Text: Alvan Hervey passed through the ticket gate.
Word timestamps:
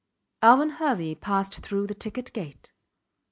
Alvan 0.41 0.77
Hervey 0.79 1.13
passed 1.13 1.59
through 1.59 1.85
the 1.85 1.93
ticket 1.93 2.33
gate. 2.33 2.71